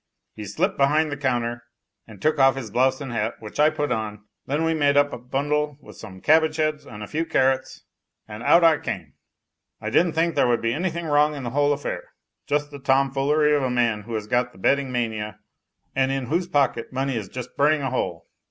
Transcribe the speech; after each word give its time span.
He 0.33 0.45
slipped 0.45 0.77
behind 0.79 1.11
the 1.11 1.15
counter 1.15 1.61
and 2.07 2.19
took 2.19 2.39
off 2.39 2.55
his 2.55 2.71
blouse 2.71 3.01
and 3.01 3.11
hat, 3.13 3.35
which 3.39 3.59
I 3.59 3.69
put 3.69 3.91
on. 3.91 4.23
Then 4.47 4.63
we 4.63 4.73
made 4.73 4.97
up 4.97 5.13
a 5.13 5.17
bundle 5.19 5.77
with 5.79 5.95
some 5.95 6.21
cabbage 6.21 6.55
heads 6.55 6.87
and 6.87 7.03
a 7.03 7.07
few 7.07 7.23
carrots, 7.23 7.83
and 8.27 8.41
out 8.41 8.63
I 8.63 8.79
came. 8.79 9.13
I 9.79 9.91
didn't 9.91 10.13
think 10.13 10.33
there 10.33 10.47
could 10.47 10.59
be 10.59 10.73
anything 10.73 11.05
wrong 11.05 11.35
in 11.35 11.43
the 11.43 11.51
whole 11.51 11.71
affair 11.71 12.01
just 12.47 12.71
the 12.71 12.79
tomfoolery 12.79 13.55
of 13.55 13.61
a 13.61 13.69
man 13.69 14.01
who 14.01 14.15
has 14.15 14.25
got 14.25 14.53
the 14.53 14.57
betting 14.57 14.91
mania 14.91 15.37
and 15.95 16.11
in 16.11 16.25
whose 16.25 16.47
pocket 16.47 16.91
money 16.91 17.15
is 17.15 17.29
just 17.29 17.55
burning 17.55 17.83
a 17.83 17.91
hole. 17.91 18.27